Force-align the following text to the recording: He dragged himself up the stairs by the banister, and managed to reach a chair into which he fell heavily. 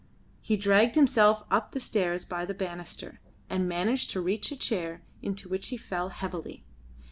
He 0.39 0.57
dragged 0.57 0.95
himself 0.95 1.43
up 1.51 1.73
the 1.73 1.79
stairs 1.79 2.25
by 2.25 2.43
the 2.43 2.55
banister, 2.55 3.19
and 3.51 3.69
managed 3.69 4.09
to 4.09 4.19
reach 4.19 4.51
a 4.51 4.55
chair 4.57 5.03
into 5.21 5.47
which 5.47 5.69
he 5.69 5.77
fell 5.77 6.09
heavily. 6.09 6.65